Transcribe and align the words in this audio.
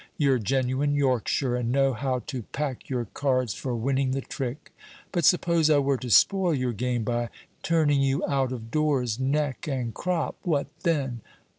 You're 0.17 0.39
genuine 0.39 0.95
Yorkshire, 0.95 1.55
and 1.55 1.71
know 1.71 1.93
how 1.93 2.23
to 2.25 2.41
pack 2.41 2.89
your 2.89 3.05
cards 3.13 3.53
for 3.53 3.75
winning 3.75 4.09
the 4.13 4.21
trick. 4.21 4.73
But 5.11 5.25
suppose 5.25 5.69
I 5.69 5.77
were 5.77 5.97
to 5.97 6.09
spoil 6.09 6.55
your 6.55 6.73
game 6.73 7.03
by 7.03 7.29
turning 7.61 8.01
you 8.01 8.25
out 8.25 8.51
of 8.51 8.71
doors 8.71 9.19
neck 9.19 9.67
and 9.67 9.93
crop? 9.93 10.37
What 10.41 10.65
then?" 10.81 11.21